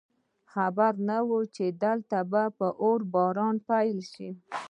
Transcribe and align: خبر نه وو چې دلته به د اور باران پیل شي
خبر 0.51 0.93
نه 1.09 1.17
وو 1.27 1.39
چې 1.55 1.65
دلته 1.83 2.19
به 2.31 2.43
د 2.57 2.61
اور 2.83 2.99
باران 3.13 3.55
پیل 3.67 3.97
شي 4.11 4.29